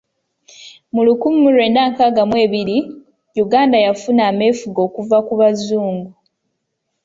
Mu 0.93 1.01
lukumi 1.07 1.37
mu 1.43 1.49
lwenda 1.55 1.81
ngaaga 1.89 2.21
mu 2.29 2.35
ebiri, 2.45 2.77
Uganda 3.43 3.77
yafuna 3.85 4.21
ameefuga 4.31 4.79
okuva 4.87 5.17
ku 5.27 5.33
bazungu. 5.39 6.09